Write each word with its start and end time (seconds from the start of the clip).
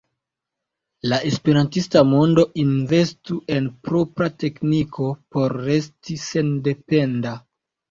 La 1.11 1.19
esperantista 1.31 2.03
mondo 2.13 2.45
investu 2.63 3.37
en 3.59 3.69
propra 3.91 4.31
tekniko 4.47 5.13
por 5.37 5.57
resti 5.69 6.19
sendependa. 6.27 7.39